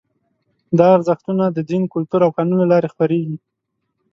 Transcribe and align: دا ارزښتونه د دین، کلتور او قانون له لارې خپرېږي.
دا 0.77 0.87
ارزښتونه 0.97 1.43
د 1.49 1.57
دین، 1.69 1.83
کلتور 1.93 2.21
او 2.23 2.31
قانون 2.37 2.57
له 2.61 2.67
لارې 2.71 2.91
خپرېږي. 2.93 3.37